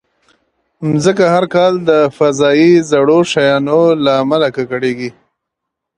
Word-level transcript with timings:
مځکه 0.91 1.25
هر 1.35 1.45
کال 1.55 1.73
د 1.89 1.91
فضایي 2.17 2.71
زړو 2.91 3.19
شیانو 3.31 3.81
له 4.03 4.11
امله 4.23 4.47
ککړېږي. 4.55 5.09